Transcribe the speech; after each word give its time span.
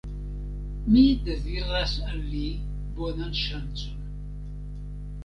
Mi 0.93 1.03
deziras 1.27 1.93
al 2.07 2.23
li 2.31 2.47
bonan 2.97 3.37
ŝancon! 3.43 4.09